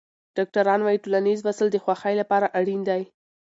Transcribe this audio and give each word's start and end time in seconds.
ډاکټران 0.37 0.79
وايي 0.83 0.99
ټولنیز 1.03 1.39
وصل 1.47 1.67
د 1.71 1.77
خوښۍ 1.83 2.13
لپاره 2.21 2.51
اړین 2.59 2.81
دی. 2.89 3.01